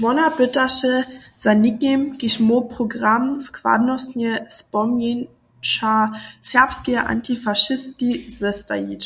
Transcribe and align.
Wona 0.00 0.30
pytaše 0.38 0.94
za 1.42 1.52
někim, 1.64 2.16
kiž 2.18 2.34
móhł 2.46 2.68
program 2.74 3.24
składnostnje 3.46 4.30
spomnjeća 4.60 5.94
serbskeje 6.50 7.00
antifašistki 7.12 8.08
zestajeć. 8.40 9.04